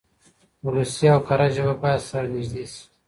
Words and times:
ولسي 0.65 1.07
او 1.13 1.19
کره 1.27 1.47
ژبه 1.55 1.73
بايد 1.81 2.01
سره 2.09 2.27
نږدې 2.33 2.63
شي. 2.73 2.81